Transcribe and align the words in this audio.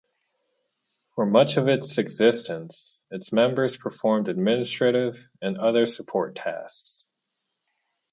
For 1.13 1.27
much 1.27 1.57
of 1.57 1.67
its 1.67 1.99
existence, 1.99 3.05
its 3.11 3.31
members 3.31 3.77
performed 3.77 4.29
administrative 4.29 5.27
and 5.43 5.59
other 5.59 5.85
support 5.85 6.35
tasks. 6.35 7.07